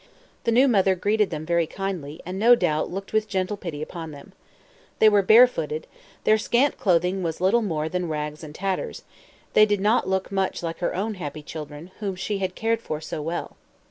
The 0.45 0.51
new 0.51 0.67
mother 0.67 0.95
greeted 0.95 1.29
them 1.29 1.45
very 1.45 1.67
kindly, 1.67 2.21
and, 2.25 2.39
no 2.39 2.55
doubt, 2.55 2.89
looked 2.89 3.13
with 3.13 3.27
gentle 3.27 3.55
pity 3.55 3.83
upon 3.83 4.09
them. 4.09 4.33
They 4.97 5.09
were 5.09 5.21
barefooted; 5.21 5.85
their 6.23 6.39
scant 6.39 6.79
clothing 6.79 7.21
was 7.21 7.39
little 7.39 7.61
more 7.61 7.87
than 7.87 8.09
rags 8.09 8.43
and 8.43 8.55
tatters; 8.55 9.03
they 9.53 9.67
did 9.67 9.79
not 9.79 10.09
look 10.09 10.31
much 10.31 10.63
like 10.63 10.79
her 10.79 10.95
own 10.95 11.13
happy 11.21 11.43
children, 11.43 11.91
whom 11.99 12.15
she 12.15 12.39
had 12.39 12.55
cared 12.55 12.81
for 12.81 12.99
so 12.99 13.21
well. 13.21 13.57